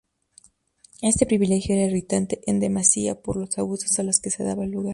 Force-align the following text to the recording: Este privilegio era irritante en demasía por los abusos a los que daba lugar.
Este 1.03 1.27
privilegio 1.27 1.75
era 1.75 1.83
irritante 1.85 2.41
en 2.47 2.59
demasía 2.59 3.21
por 3.21 3.37
los 3.37 3.55
abusos 3.59 3.99
a 3.99 4.03
los 4.03 4.19
que 4.19 4.31
daba 4.39 4.65
lugar. 4.65 4.89